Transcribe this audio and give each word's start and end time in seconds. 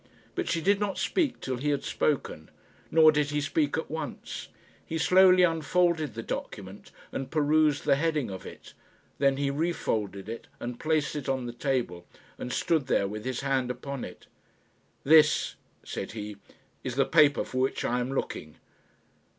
But 0.33 0.49
she 0.49 0.61
did 0.61 0.79
not 0.79 0.97
speak 0.97 1.41
till 1.41 1.57
he 1.57 1.69
had 1.69 1.83
spoken; 1.83 2.49
nor 2.89 3.11
did 3.11 3.29
he 3.29 3.39
speak 3.39 3.77
at 3.77 3.91
once. 3.91 4.47
He 4.83 4.97
slowly 4.97 5.43
unfolded 5.43 6.15
the 6.15 6.23
document, 6.23 6.89
and 7.11 7.29
perused 7.29 7.85
the 7.85 7.97
heading 7.97 8.31
of 8.31 8.43
it; 8.43 8.73
then 9.19 9.37
he 9.37 9.51
refolded 9.51 10.27
it, 10.27 10.47
and 10.59 10.79
placed 10.79 11.15
it 11.15 11.29
on 11.29 11.45
the 11.45 11.53
table, 11.53 12.07
and 12.39 12.51
stood 12.51 12.87
there 12.87 13.07
with 13.07 13.25
his 13.25 13.41
hand 13.41 13.69
upon 13.69 14.03
it. 14.03 14.25
"This," 15.03 15.53
said 15.83 16.13
he, 16.13 16.37
"is 16.83 16.95
the 16.95 17.05
paper 17.05 17.43
for 17.45 17.59
which 17.59 17.85
I 17.85 17.99
am 17.99 18.11
looking. 18.11 18.55